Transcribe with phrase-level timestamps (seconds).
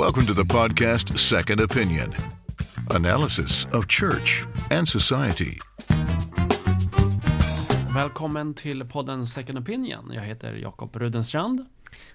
[0.00, 2.14] Welcome to the podcast Second Opinion
[2.90, 5.58] analysis of church and society.
[7.94, 10.10] Välkommen till podden Second Opinion.
[10.14, 11.66] Jag heter Jakob Rudenstrand.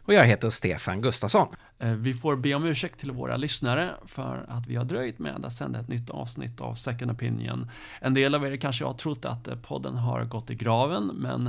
[0.06, 1.48] Och jag heter Stefan Gustafsson.
[1.80, 5.46] Eh, Vi får be om ursäkt till våra lyssnare för att vi har dröjt med
[5.46, 7.70] att sända ett nytt avsnitt av Second Opinion.
[8.02, 11.48] En del av er kanske har trott att eh, podden har gått i graven, men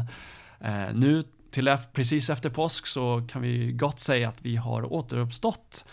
[0.60, 5.84] eh, nu till precis efter påsk så kan vi gott säga att vi har återuppstått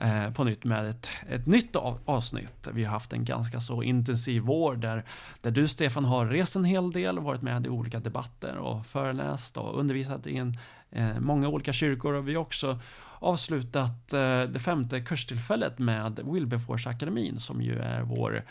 [0.00, 2.68] eh, på nytt med ett, ett nytt av, avsnitt.
[2.72, 5.04] Vi har haft en ganska så intensiv vår där,
[5.40, 9.56] där du Stefan har rest en hel del, varit med i olika debatter och föreläst
[9.56, 10.58] och undervisat i en,
[10.90, 12.78] eh, många olika kyrkor och vi har också
[13.18, 18.42] avslutat eh, det femte kurstillfället med Wilberforce-akademin som ju är vår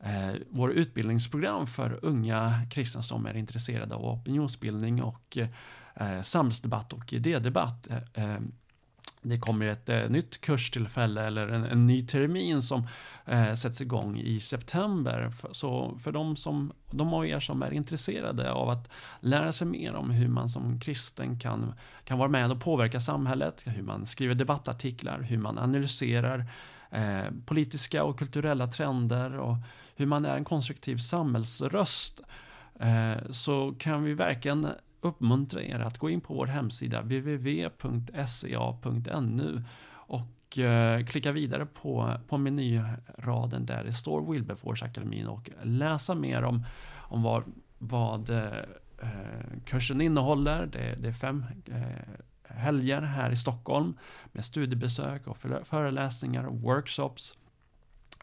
[0.00, 5.38] eh, vår utbildningsprogram för unga kristna som är intresserade av opinionsbildning och
[5.94, 7.88] eh, samhällsdebatt och idédebatt.
[7.90, 8.40] Eh, eh,
[9.24, 12.86] det kommer ett eh, nytt kurstillfälle eller en, en ny termin som
[13.26, 15.30] eh, sätts igång i september.
[15.30, 18.90] För, så för de, som, de av er som är intresserade av att
[19.20, 23.62] lära sig mer om hur man som kristen kan, kan vara med och påverka samhället,
[23.66, 26.46] hur man skriver debattartiklar, hur man analyserar
[26.90, 29.56] eh, politiska och kulturella trender och
[29.96, 32.20] hur man är en konstruktiv samhällsröst
[32.80, 34.68] eh, så kan vi verkligen
[35.04, 37.64] uppmuntra er att gå in på vår hemsida www.sea.nu
[39.92, 46.66] och eh, klicka vidare på, på menyraden där det står Wilberforce-akademin och läsa mer om,
[46.96, 47.44] om vad,
[47.78, 48.48] vad eh,
[49.64, 50.66] kursen innehåller.
[50.66, 51.82] Det, det är fem eh,
[52.44, 53.98] helger här i Stockholm
[54.32, 57.38] med studiebesök och föreläsningar och workshops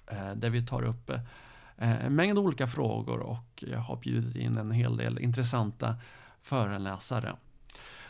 [0.07, 4.57] eh, där vi tar upp eh, en mängd olika frågor och jag har bjudit in
[4.57, 5.95] en hel del intressanta
[6.41, 7.35] föreläsare.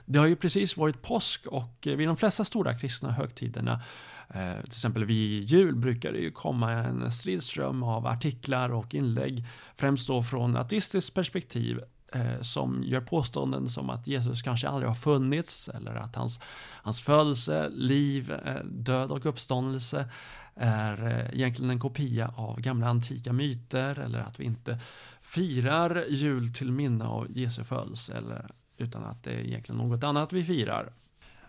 [0.06, 3.82] Det har ju precis varit påsk och eh, vid de flesta stora kristna högtiderna,
[4.30, 9.46] eh, till exempel vid jul, brukar det ju komma en stridström av artiklar och inlägg,
[9.76, 11.80] främst då från ateistiskt perspektiv,
[12.14, 16.42] eh, som gör påståenden som att Jesus kanske aldrig har funnits eller att hans,
[16.84, 18.34] hans födelse, liv,
[18.66, 20.10] död och uppståndelse
[20.56, 24.80] är egentligen en kopia av gamla antika myter eller att vi inte
[25.32, 30.34] firar jul till minne av Jesu födelse eller utan att det är egentligen något annat
[30.34, 30.94] vi firar.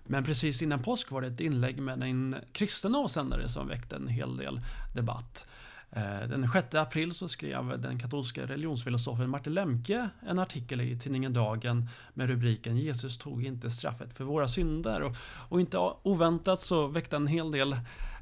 [0.05, 4.09] Men precis innan påsk var det ett inlägg med en kristen avsändare som väckte en
[4.09, 4.61] hel del
[4.95, 5.47] debatt.
[5.91, 11.33] Eh, den 6 april så skrev den katolska religionsfilosofen Martin Lemke en artikel i tidningen
[11.33, 15.17] Dagen med rubriken Jesus tog inte straffet för våra synder och,
[15.49, 17.73] och inte oväntat så väckte en hel del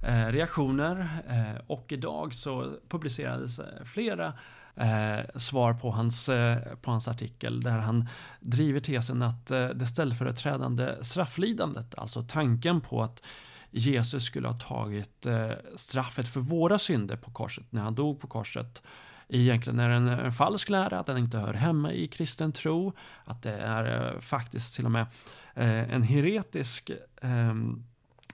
[0.03, 4.32] eh, reaktioner eh, och idag så publicerades eh, flera
[4.76, 8.08] Eh, svar på hans, eh, på hans artikel där han
[8.41, 13.22] driver tesen att eh, det ställföreträdande strafflidandet, alltså tanken på att
[13.70, 18.26] Jesus skulle ha tagit eh, straffet för våra synder på korset när han dog på
[18.26, 18.82] korset
[19.28, 22.92] egentligen är en, en falsk lära, att den inte hör hemma i kristen tro,
[23.25, 25.06] att det är eh, faktiskt till och med
[25.54, 26.91] eh, en heretisk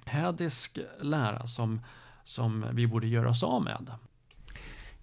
[0.04, 1.80] hädisk lära som,
[2.24, 3.90] som vi borde göra oss av med.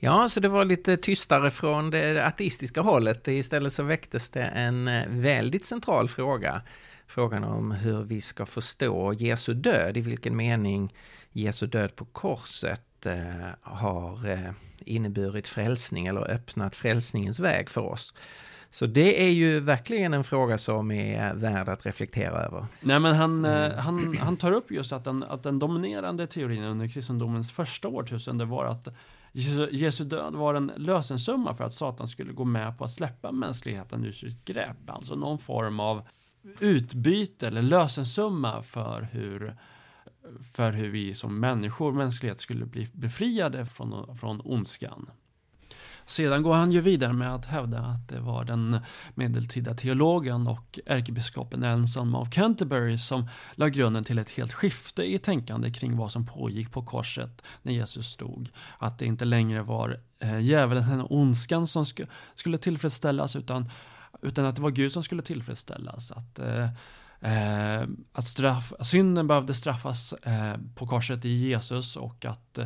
[0.03, 3.27] Ja, så det var lite tystare från det ateistiska hållet.
[3.27, 6.61] Istället så väcktes det en eh, väldigt central fråga.
[7.07, 10.93] Frågan om hur vi ska förstå Jesu död, i vilken mening
[11.31, 14.51] Jesu död på korset eh, har eh,
[14.85, 18.13] inneburit frälsning eller öppnat frälsningens väg för oss.
[18.69, 22.65] Så det är ju verkligen en fråga som är värd att reflektera över.
[22.81, 23.77] Nej, men han, mm.
[23.77, 28.45] han, han tar upp just att den, att den dominerande teorin under kristendomens första årtusende
[28.45, 28.87] var att
[29.71, 34.05] Jesu död var en lösensumma för att Satan skulle gå med på att släppa mänskligheten
[34.05, 34.89] ur sitt grepp.
[34.89, 36.07] Alltså någon form av
[36.59, 39.55] utbyte eller lösensumma för hur,
[40.53, 45.09] för hur vi som människor, mänsklighet, skulle bli befriade från, från ondskan.
[46.05, 48.79] Sedan går han ju vidare med att hävda att det var den
[49.15, 55.19] medeltida teologen och ärkebiskopen Anselm av Canterbury som la grunden till ett helt skifte i
[55.19, 58.49] tänkande kring vad som pågick på korset när Jesus stod.
[58.77, 61.85] Att det inte längre var eh, djävulen, den ondskan som
[62.35, 63.69] skulle tillfredsställas utan,
[64.21, 66.11] utan att det var Gud som skulle tillfredsställas.
[66.11, 66.67] Att eh,
[67.23, 72.65] Eh, att straff, synden behövde straffas eh, på korset i Jesus och att eh,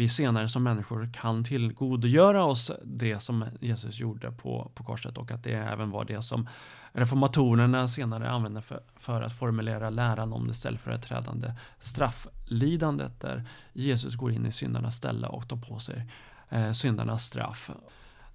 [0.00, 5.30] vi senare som människor kan tillgodogöra oss det som Jesus gjorde på, på korset och
[5.30, 6.48] att det även var det som
[6.92, 14.32] reformatorerna senare använde för, för att formulera läran om det ställföreträdande strafflidandet där Jesus går
[14.32, 16.06] in i syndarnas ställe och tar på sig
[16.48, 17.70] eh, syndarnas straff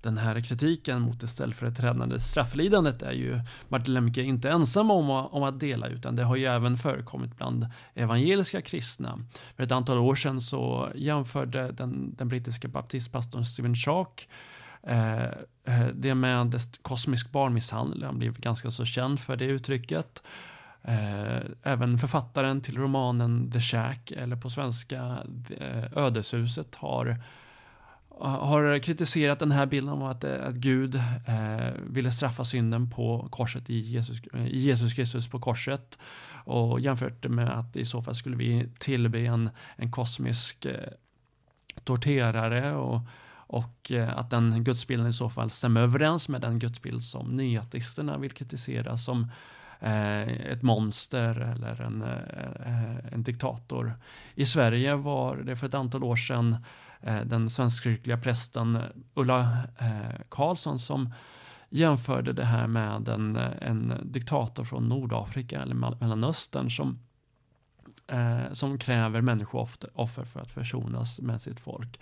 [0.05, 5.43] den här kritiken mot det ställföreträdande strafflidandet är ju Martin Lemke inte ensam om, om
[5.43, 9.19] att dela utan det har ju även förekommit bland evangeliska kristna.
[9.55, 14.29] För ett antal år sedan så jämförde den, den brittiska baptistpastorn Stephen Chalk
[14.83, 18.03] eh, eh det med kosmisk barnmisshandel.
[18.03, 20.23] Han blev ganska så känd för det uttrycket.
[20.83, 25.17] Eh, även författaren till romanen The Shack, eller på svenska
[25.59, 27.17] eh, Ödeshuset, har
[28.19, 33.27] har kritiserat den här bilden om att, eh, att Gud eh, ville straffa synden på
[33.31, 35.99] korset i Jesus, i Jesus Kristus på korset
[36.45, 40.89] och jämfört det med att i så fall skulle vi tillbe en, en kosmisk eh,
[41.83, 43.01] torterare och,
[43.47, 48.17] och eh, att den gudsbilden i så fall stämmer överens med den gudsbild som nyateisterna
[48.17, 49.31] vill kritisera som
[49.79, 53.93] eh, ett monster eller en, eh, eh, en diktator.
[54.35, 56.57] I Sverige var det för ett antal år sedan
[57.05, 58.81] Eh, den svenskkyrkliga prästen eh,
[59.13, 59.39] Ulla
[59.77, 61.13] eh, Karlsson som
[61.69, 66.99] jämförde det här med en, en diktator från Nordafrika eller Mellanöstern som,
[68.07, 71.99] eh, som kräver människooffer för att försonas med sitt folk.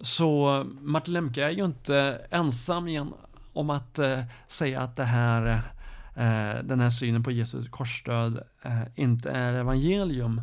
[0.00, 3.12] Så Martin Lemke är ju inte ensam igen
[3.52, 5.46] om att eh, säga att det här,
[6.16, 10.42] eh, den här synen på Jesus korsdöd eh, inte är evangelium.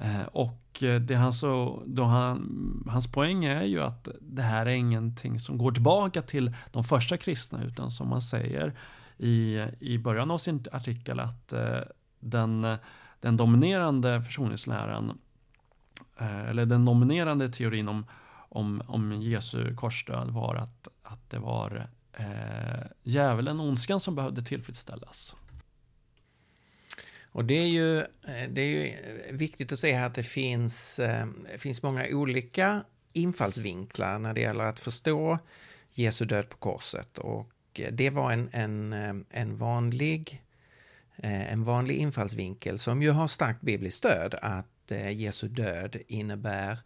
[0.00, 4.66] Eh, och eh, det han så, då han, hans poäng är ju att det här
[4.66, 8.74] är ingenting som går tillbaka till de första kristna utan som man säger
[9.16, 11.80] i, i början av sin artikel att eh,
[12.20, 12.76] den,
[13.20, 15.18] den dominerande försoningsläran
[16.20, 18.06] eller den dominerande teorin om,
[18.48, 25.36] om, om Jesu korsdöd var att, att det var eh, djävulen, ondskan som behövde tillfredsställas.
[27.38, 30.22] Och det är ju, eh, det är ju eh, viktigt att se här att det
[30.22, 30.96] finns,
[31.52, 35.38] det finns många olika infallsvinklar när det gäller att förstå
[35.90, 37.18] Jesu död på korset.
[37.18, 38.92] Och det var en, en,
[39.30, 40.42] en, vanlig,
[41.22, 46.78] en vanlig infallsvinkel som ju har starkt bibliskt stöd att Jesu död innebär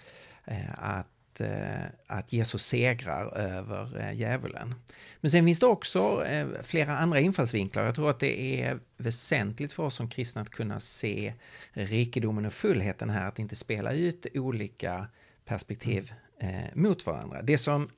[0.75, 4.75] att Eh, att Jesus segrar över eh, djävulen.
[5.21, 7.85] Men sen finns det också eh, flera andra infallsvinklar.
[7.85, 11.35] Jag tror att det är väsentligt för oss som kristna att kunna se
[11.73, 15.07] rikedomen och fullheten här, att inte spela ut olika
[15.45, 16.13] perspektiv
[16.73, 17.43] mot varandra.
[17.43, 17.91] Det som,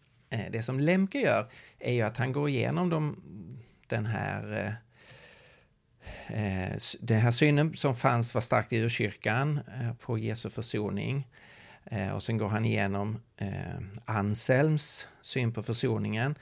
[0.50, 3.22] det som Lemke gör är ju att han går igenom de,
[3.86, 4.76] den här
[7.00, 9.60] den här synen som fanns var starkt i urkyrkan
[10.00, 11.26] på Jesu försoning.
[11.86, 13.48] Eh, och sen går han igenom eh,
[14.04, 16.34] Anselms syn på försoningen.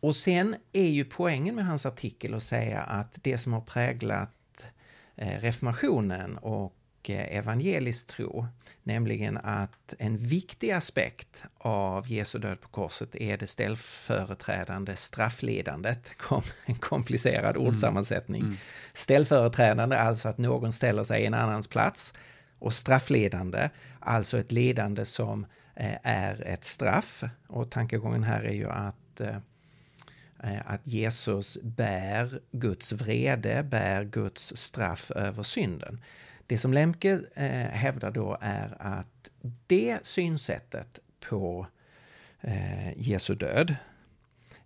[0.00, 4.66] Och sen är ju poängen med hans artikel att säga att det som har präglat
[5.16, 6.72] eh, reformationen och
[7.08, 8.46] evangelisk tro,
[8.82, 16.10] nämligen att en viktig aspekt av Jesu död på korset är det ställföreträdande strafflidandet.
[16.64, 17.68] En komplicerad mm.
[17.68, 18.42] ordsammansättning.
[18.42, 18.56] Mm.
[18.92, 22.14] Ställföreträdande, alltså att någon ställer sig i en annans plats
[22.66, 23.70] och straffledande,
[24.00, 27.24] alltså ett ledande som eh, är ett straff.
[27.46, 29.36] Och tankegången här är ju att, eh,
[30.42, 36.00] eh, att Jesus bär Guds vrede, bär Guds straff över synden.
[36.46, 37.20] Det som Lemke
[37.70, 39.30] hävdar då är att
[39.66, 40.98] det synsättet
[41.28, 41.66] på
[42.96, 43.76] Jesu död,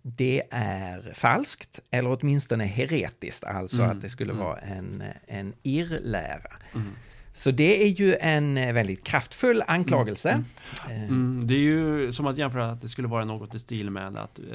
[0.01, 3.91] det är falskt, eller åtminstone heretiskt, alltså mm.
[3.91, 4.45] att det skulle mm.
[4.45, 6.51] vara en, en irrlära.
[6.73, 6.95] Mm.
[7.33, 10.29] Så det är ju en eh, väldigt kraftfull anklagelse.
[10.29, 10.45] Mm.
[10.89, 11.09] Mm.
[11.09, 14.17] Mm, det är ju som att jämföra att det skulle vara något i stil med
[14.17, 14.45] att eh,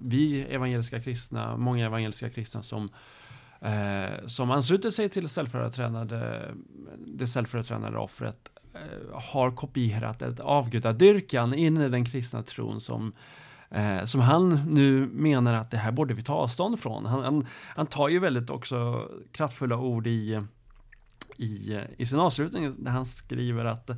[0.00, 2.90] vi evangeliska kristna, många evangeliska kristna som
[3.60, 6.42] eh, som ansluter sig till ställföreträdande,
[7.06, 13.12] det ställföreträdande offret eh, har kopierat ett avgudadyrkan in i den kristna tron som
[13.70, 17.06] eh, som han nu menar att det här borde vi ta avstånd från.
[17.06, 20.42] Han, han, han tar ju väldigt också kraftfulla ord i
[21.38, 23.90] i, i sin avslutning där han skriver att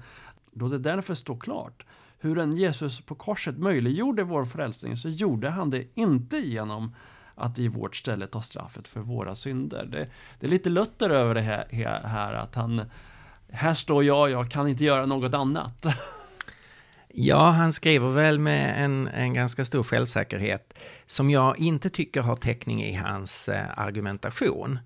[0.53, 1.87] då det därför står klart
[2.19, 6.95] hur en Jesus på korset möjliggjorde vår frälsning så gjorde han det inte genom
[7.35, 9.87] att i vårt ställe ta straffet för våra synder.
[9.87, 10.09] Det,
[10.41, 11.67] det är lite Luther över det här,
[12.05, 12.83] här, att han
[13.49, 15.87] här står jag, jag kan inte göra något annat.
[17.15, 20.75] Ja, han skriver väl med en, en ganska stor självsäkerhet
[21.07, 24.79] som jag inte tycker har täckning i hans eh, argumentation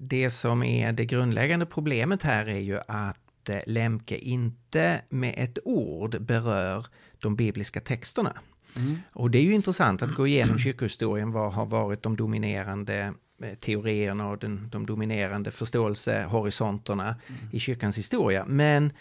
[0.00, 5.58] det som är det grundläggande problemet här är ju att eh, Lemke inte med ett
[5.64, 6.86] ord berör
[7.18, 8.32] de bibliska texterna.
[8.76, 8.98] Mm.
[9.12, 13.12] Och det är ju intressant att gå igenom kyrkohistorien, vad har varit de dominerande
[13.42, 17.40] eh, teorierna och den, de dominerande förståelsehorisonterna mm.
[17.52, 18.44] i kyrkans historia.
[18.46, 18.92] Men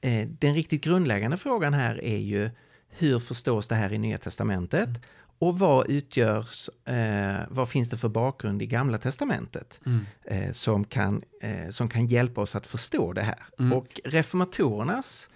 [0.00, 2.50] eh, den riktigt grundläggande frågan här är ju
[2.88, 4.88] hur förstås det här i Nya Testamentet?
[4.88, 5.00] Mm.
[5.42, 10.04] Och vad utgörs, eh, vad finns det för bakgrund i Gamla Testamentet Mm.
[10.24, 13.38] eh, som, kan, eh, som kan hjälpa oss att förstå det här?
[13.58, 13.72] Mm.
[13.72, 15.30] Och reformatorernas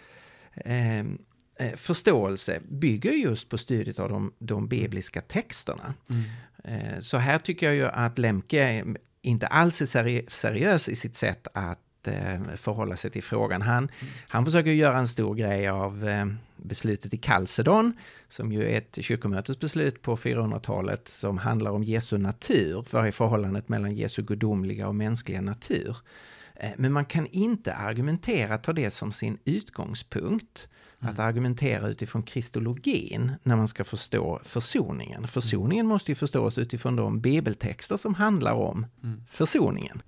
[0.54, 1.04] eh, eh,
[1.76, 5.94] förståelse bygger just på studiet av de, de bibliska texterna.
[6.10, 6.22] Mm.
[6.64, 8.84] Eh, Så här tycker jag ju att Lemke
[9.22, 13.62] inte alls är seri- seriös i sitt sätt att eh, förhålla sig till frågan.
[13.62, 13.88] Han,
[14.28, 16.26] han försöker göra en stor grej av eh,
[16.66, 17.92] beslutet i Kalsedon,
[18.28, 23.68] som ju är ett kyrkomötesbeslut på 400-talet som handlar om Jesu natur, vad är förhållandet
[23.68, 25.96] mellan Jesu gudomliga och mänskliga natur.
[26.54, 30.68] Eh, Men man kan inte argumentera, ta det som sin utgångspunkt.
[30.99, 35.28] Att argumentera utifrån kristologin när man ska förstå försoningen.
[35.28, 38.87] Försoningen måste ju förstås utifrån de bibeltexter som handlar om
[39.30, 40.02] försoningen.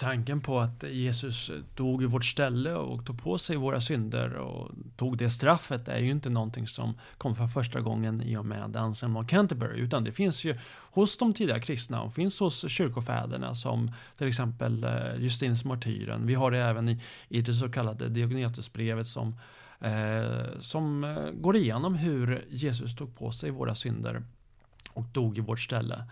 [0.00, 4.70] Tanken på att Jesus dog i vårt ställe och tog på sig våra synder och
[4.96, 8.76] tog det straffet är ju inte någonting som kom för första gången i och med
[8.76, 10.56] Anselm av Canterbury utan det finns ju
[10.92, 16.26] hos de tidiga kristna och finns hos kyrkofäderna som till exempel eh, Justinus martyren.
[16.26, 19.34] Vi har det även i, i det så kallade Diognetusbrevet som,
[19.80, 24.22] eh, som eh, går igenom hur Jesus tog på sig våra synder
[24.92, 26.04] och dog i vårt ställe.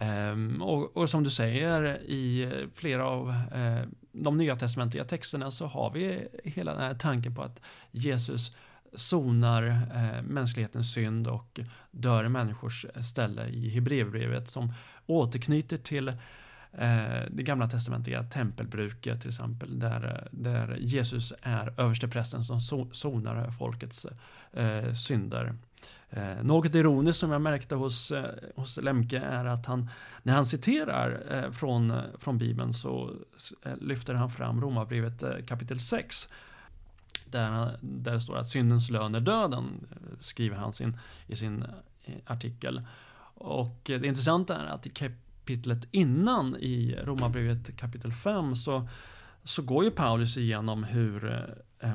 [0.00, 5.66] Ehm, och, och som du säger i flera av eh, de nya testamentliga texterna så
[5.66, 8.56] har vi hela den här tanken på att Jesus
[8.94, 14.72] sonar eh, mänsklighetens synd och dör i människors ställe i Hebreerbrevet som
[15.06, 16.14] återknyter till eh,
[17.30, 22.60] det gamla testamentliga tempelbruket till exempel där, där Jesus är översteprästen som
[22.92, 24.06] sonar folkets
[24.52, 25.54] eh, synder.
[26.10, 29.90] Eh, något ironiskt som jag märkte hos, eh, hos Lemke är att han,
[30.22, 33.10] när han citerar eh, från, eh, från Bibeln så
[33.64, 36.28] eh, lyfter han fram Romarbrevet eh, kapitel 6.
[37.26, 41.36] Där, han- där det står att syndens lön är döden, eh, skriver han sin, i
[41.36, 41.62] sin
[42.04, 42.82] eh, artikel.
[43.34, 48.88] Och eh, det intressanta är att i kapitlet innan i Romarbrevet kapitel 5 så,
[49.44, 51.32] så går ju Paulus igenom hur
[51.80, 51.90] eh,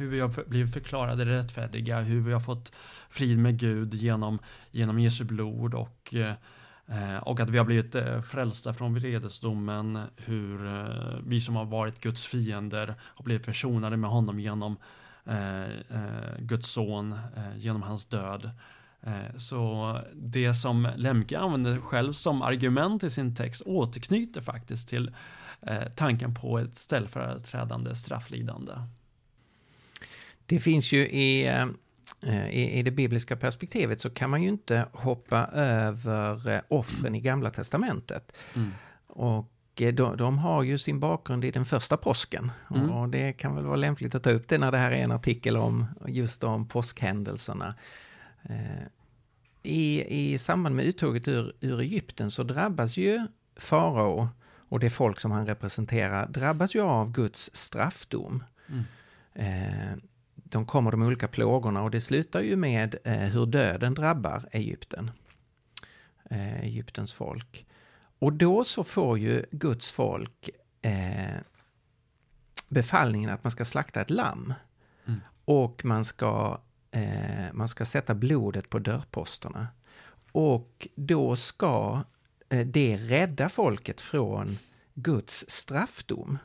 [0.00, 2.72] hur vi har blivit förklarade rättfärdiga, hur vi har fått
[3.08, 4.38] frid med Gud genom,
[4.70, 6.14] genom Jesu blod och,
[6.86, 11.64] eh, och att vi har blivit eh, frälsta från vredesdomen, hur eh, vi som har
[11.64, 14.76] varit Guds fiender har blivit försonade med honom genom
[16.38, 17.18] Guds son,
[17.56, 18.50] genom hans död.
[19.36, 25.14] Så det som Lemke använder själv som argument i sin text återknyter faktiskt till
[25.96, 28.72] tanken på ett ställföreträdande strafflidande.
[30.50, 31.46] Det finns ju i,
[32.22, 37.14] eh, i, i det bibliska perspektivet så kan man ju inte hoppa över eh, offren
[37.14, 38.32] i Gamla Testamentet.
[38.54, 38.70] Mm.
[39.06, 42.52] Och eh, de, de har ju sin bakgrund i den första påsken.
[42.74, 42.90] Mm.
[42.90, 45.12] Och det kan väl vara lämpligt att ta upp det när det här är en
[45.12, 47.74] artikel om just de påskhändelserna.
[49.62, 53.26] I, I samband med uttåget ur, ur Egypten så drabbas ju
[53.56, 54.28] farao
[54.68, 58.44] och det folk som han representerar drabbas ju av Guds straffdom.
[58.68, 58.84] Mm.
[59.34, 59.98] Eh,
[60.50, 65.10] de kommer de olika plågorna och det slutar ju med eh, hur döden drabbar Egypten.
[66.30, 67.66] Eh, Egyptens folk.
[68.18, 70.50] Och då så får ju Guds folk
[70.82, 71.40] eh,
[72.68, 74.54] befallningen att man ska slakta ett lamm.
[75.06, 75.20] Mm.
[75.44, 79.68] Och man ska, eh, man ska sätta blodet på dörrposterna.
[80.32, 82.04] Och då ska
[82.48, 84.58] eh, det rädda folket från
[84.94, 86.38] Guds straffdom.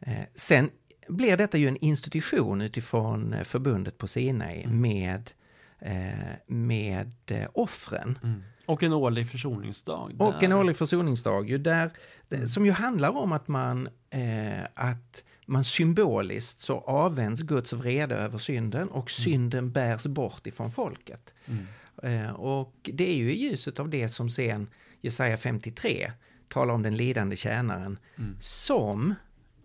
[0.00, 0.70] Eh, sen
[1.08, 4.80] blir detta ju en institution utifrån eh, förbundet på Sinai Mm.
[4.80, 5.30] med,
[5.78, 8.18] eh, med eh, offren.
[8.66, 10.12] Och en årlig försoningsdag.
[10.18, 11.90] Och där- en årlig försoningsdag ju där,
[12.30, 12.46] Mm.
[12.48, 18.38] som ju handlar om att man, eh, att man symboliskt så avvänds Guds vrede över
[18.38, 21.34] synden och synden bärs bort ifrån folket.
[21.46, 21.66] Mm.
[22.02, 24.68] Eh, och det är ju i ljuset av det som sen
[25.00, 26.12] Jesaja 53
[26.48, 28.36] talar om den lidande tjänaren Mm.
[28.40, 29.14] som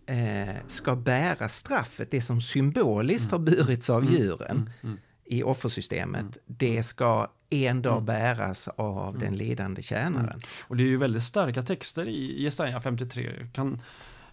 [0.08, 4.70] eh, ska bära straffet, det som symboliskt har burits av djuren Mm.
[4.82, 4.98] Mm.
[5.24, 10.40] i offersystemet, det ska en dag bäras av den lidande tjänaren.
[10.66, 13.32] Och det är ju väldigt starka texter i Jesaja 53.
[13.42, 13.80] Vi kan,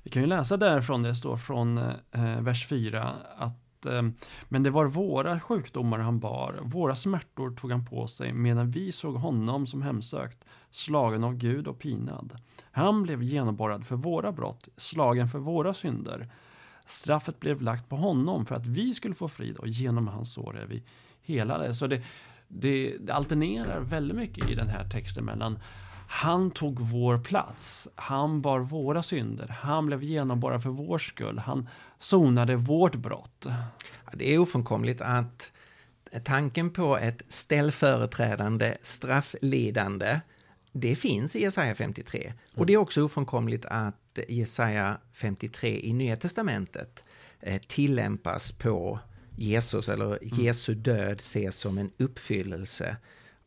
[0.03, 4.01] vi kan ju läsa därifrån, det står från eh, vers 4 att eh,
[4.49, 8.91] men det var våra sjukdomar han bar, våra smärtor tog han på sig medan vi
[8.91, 12.33] såg honom som hemsökt, slagen av Gud och pinad.
[12.71, 16.27] Han blev genomborrad för våra brott, slagen för våra synder.
[16.85, 20.57] Straffet blev lagt på honom för att vi skulle få frid och genom hans sår
[20.57, 20.83] är vi
[21.21, 21.75] helade.
[21.75, 22.01] Så det,
[22.47, 25.59] det, det alternerar väldigt mycket i den här texten mellan
[26.07, 31.69] han tog vår plats, han bar våra synder, han blev genomborrad för vår skull, han
[31.99, 33.47] sonade vårt brott.
[34.13, 35.51] Det är ofrånkomligt att
[36.23, 40.19] tanken på ett ställföreträdande strafflidande,
[40.77, 42.21] det finns i Jesaja 53.
[42.23, 42.37] Mm.
[42.55, 47.03] Och det är också ofrånkomligt att Jesaja 53 i Nya Testamentet
[47.39, 48.99] eh, tillämpas på
[49.35, 50.19] Jesus, eller mm.
[50.21, 52.97] Jesu död ses som en uppfyllelse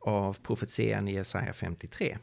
[0.01, 2.19] av profetian i Jesaja 53.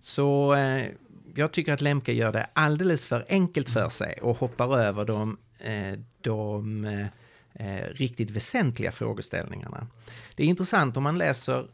[0.00, 0.86] Så eh,
[1.34, 5.38] jag tycker att Lemke gör det alldeles för enkelt för sig och hoppar över de,
[5.58, 7.06] eh, de eh,
[7.54, 9.86] eh, riktigt väsentliga frågeställningarna.
[10.34, 11.68] Det är intressant om man läser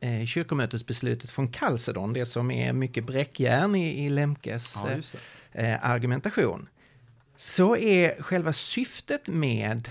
[0.00, 5.20] eh, kyrkomötesbeslutet från Kalsedon, det som är mycket bräckjärn i, i Lemkes ja,
[5.60, 6.68] eh, argumentation.
[7.36, 9.88] Så är själva syftet med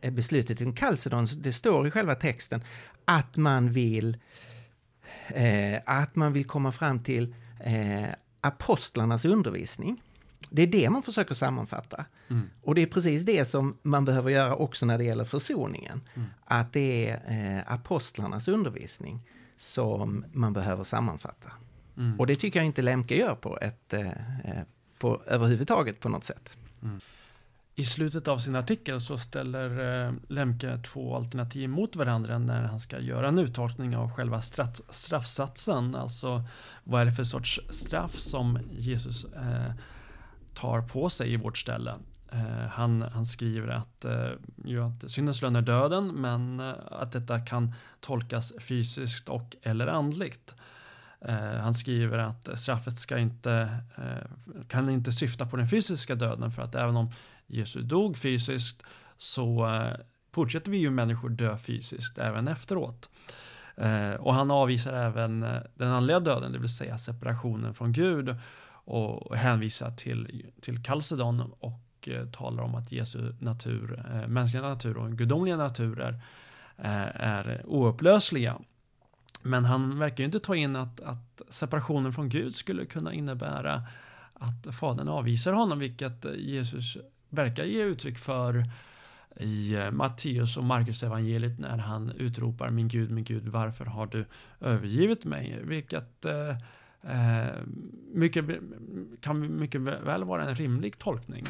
[0.00, 2.64] eh, beslutet i Kalsedon, det står i själva texten,
[3.04, 4.18] att man vill
[5.28, 8.08] eh, att man vill komma fram till eh,
[8.40, 10.02] apostlarnas undervisning.
[10.50, 12.04] Det är det man försöker sammanfatta.
[12.30, 12.50] Mm.
[12.62, 16.00] Och det är precis det som man behöver göra också när det gäller försoningen.
[16.14, 16.28] Mm.
[16.44, 19.20] Att det är eh, apostlarnas undervisning
[19.62, 21.52] som man behöver sammanfatta.
[21.96, 22.20] Mm.
[22.20, 24.08] Och det tycker jag inte Lemke gör på ett, eh,
[24.44, 24.62] eh
[24.98, 26.50] på, överhuvudtaget på något sätt.
[26.82, 27.00] Mm.
[27.74, 32.80] I slutet av sin artikel så ställer eh, Lemke två alternativ mot varandra när han
[32.80, 35.94] ska göra en uttolkning av själva straff, straffsatsen.
[35.94, 36.44] Alltså
[36.84, 39.72] vad är det för sorts straff som Jesus eh,
[40.54, 41.94] tar på sig i vårt ställe.
[42.32, 44.30] Eh, han, han skriver att, eh,
[44.64, 49.86] ju att syndens lön är döden men eh, att detta kan tolkas fysiskt och eller
[49.86, 50.54] andligt.
[51.20, 56.50] Eh, han skriver att straffet ska inte, eh, kan inte syfta på den fysiska döden
[56.50, 57.10] för att även om
[57.46, 58.82] Jesus dog fysiskt
[59.18, 59.70] så
[60.32, 63.10] fortsätter vi ju människor dö fysiskt även efteråt.
[64.18, 65.40] Och han avvisar även
[65.74, 68.36] den andliga döden, det vill säga separationen från Gud
[68.84, 74.62] och hänvisar till, till Kalsedon och och eh, talar om att Jesu natur, eh, mänskliga
[74.62, 76.20] natur och gudomliga naturer
[76.78, 78.58] eh, är oupplösliga.
[79.42, 83.82] Men han verkar ju inte ta in att, att separationen från Gud skulle kunna innebära
[84.34, 86.96] att Fadern avvisar honom, vilket Jesus
[87.28, 88.64] verkar ge uttryck för
[89.36, 94.06] i eh, Matteus och Markus evangeliet när han utropar min Gud, min Gud, varför har
[94.06, 94.24] du
[94.60, 95.60] övergivit mig?
[95.64, 96.26] Vilket
[97.02, 97.54] Eh, eh
[98.14, 98.44] mycket,
[99.20, 101.46] kan mycket väl vara en rimlig tolkning.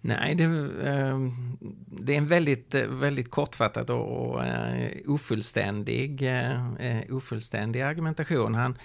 [0.00, 7.80] Nej, det, ehm, det, är en väldigt, väldigt kortfattad och eh, ofullständig, eh, eh, ofullständig
[7.80, 8.54] argumentation.
[8.54, 8.78] Han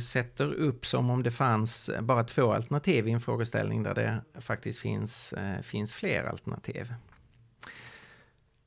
[0.00, 4.78] sätter upp som om det fanns bara två alternativ i en frågeställning där det faktiskt
[4.78, 6.94] finns, finns fler alternativ.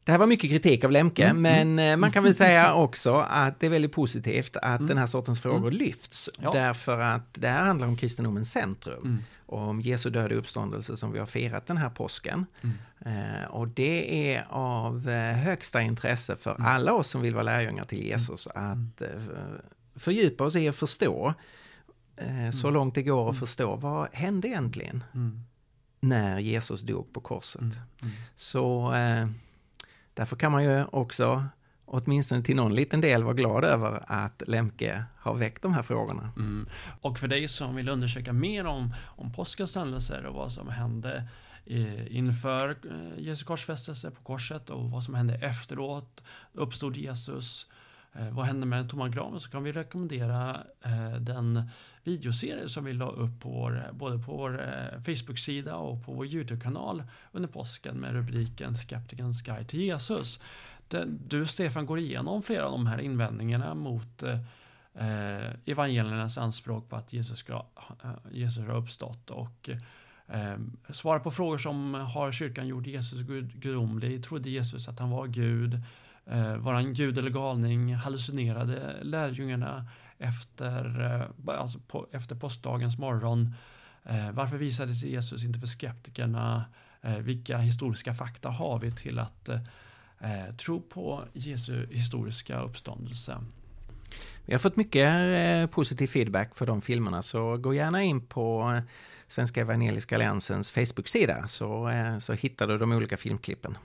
[0.10, 2.00] Det här var mycket kritik av Lemke, mm, men mm.
[2.00, 4.88] Man kan väl säga också att det är väldigt positivt att mm.
[4.88, 5.74] den här sortens frågor mm.
[5.74, 6.30] lyfts.
[6.41, 6.52] Ja.
[6.52, 9.02] Därför att det här handlar om kristendomens centrum.
[9.04, 9.17] Mm.
[9.45, 12.45] Och om Jesu död och uppståndelse som vi har firat den här påsken.
[12.62, 12.76] Mm.
[13.00, 17.84] Eh, och det är av eh, högsta intresse för alla oss som vill vara lärjungar
[17.84, 19.08] till Jesus att eh,
[19.95, 21.34] fördjupa oss i att förstå,
[22.54, 25.04] så långt det går att förstå, vad hände egentligen?
[26.00, 27.62] När Jesus dog på korset.
[28.36, 29.28] Så eh,
[30.19, 31.43] Därför kan man ju också
[31.86, 36.32] åtminstone till någon liten del vara glad över att Lemke har väckt de här frågorna.
[36.38, 36.67] Mm.
[37.01, 41.23] Och för dig som vill undersöka mer om, om påskens händelser och vad som hände
[41.65, 47.67] eh, inför eh, Jesu korsfästelse på korset och vad som hände efteråt, uppstod Jesus,
[48.13, 51.69] Eh, vad händer med den tomma graven så kan vi rekommendera eh, den
[52.04, 54.62] videoserie som vi la upp på vår, eh, både på vår
[55.06, 60.39] Facebook-sida och på vår YouTube-kanal under påsken med rubriken Skeptikens guide till Jesus.
[61.28, 67.13] Du Stefan går igenom flera av de här invändningarna mot eh, evangeliernas anspråk på att
[67.13, 67.65] Jesus, ska,
[68.32, 69.69] Jesus har uppstått och
[70.28, 70.58] eh,
[70.89, 73.22] svarar på frågor som har kyrkan gjort Jesus
[73.54, 74.24] gudomlig?
[74.24, 75.82] Trodde Jesus att han var Gud?
[76.32, 77.96] Eh, var han gud eller galning?
[77.96, 79.88] Hallucinerade lärjungarna
[80.18, 81.02] efter,
[81.48, 83.54] eh, alltså på, efter påskdagens morgon?
[84.04, 86.65] Eh, varför visade sig Jesus inte för skeptikerna?
[87.02, 93.38] Eh, vilka historiska fakta har vi till att eh, tro på Jesu historiska uppståndelse?
[94.46, 98.74] Vi har fått mycket eh, positiv feedback för de filmerna så gå gärna in på
[98.76, 98.82] eh,
[99.28, 103.78] Svenska Evangeliska Alliansens Facebook-sida så, eh, så hittar du de olika filmklippen.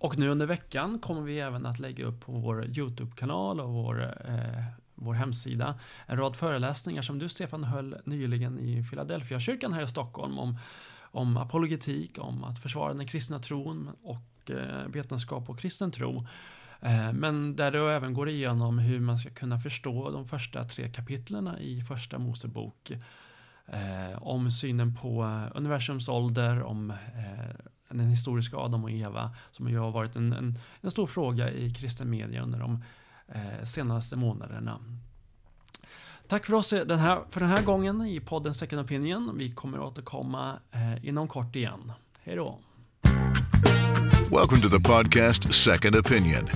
[0.00, 4.14] Och nu under veckan kommer vi även att lägga upp på vår YouTube-kanal och vår,
[4.28, 9.82] eh, vår hemsida en rad föreläsningar som du Stefan höll nyligen i Philadelphia kyrkan här
[9.82, 10.58] i Stockholm om,
[11.00, 16.26] om apologetik, om att försvara den kristna tron och eh, vetenskap och kristen tro.
[16.80, 20.92] Eh, men där du även går igenom hur man ska kunna förstå de första tre
[20.92, 22.90] kapitlen i första Mosebok.
[23.66, 29.68] Eh, om synen på eh, universums ålder, om eh, den historiska Adam och Eva som
[29.68, 32.84] ju har varit en, en, en stor fråga i kristen media under de
[33.28, 34.78] eh, senaste månaderna.
[36.26, 39.38] Tack för oss eh, den här, för den här gången i podden Second Opinion.
[39.38, 41.92] Vi kommer återkomma eh, inom kort igen.
[42.22, 42.58] Hej då!
[44.30, 46.50] Welcome to the podcast Second Opinion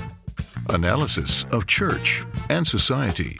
[0.68, 3.38] analysis of church and society.